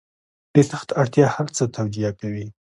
د 0.53 0.55
تخت 0.71 0.89
اړتیا 1.01 1.27
هر 1.35 1.47
څه 1.55 1.63
توجیه 1.77 2.11
کوي. 2.19 2.47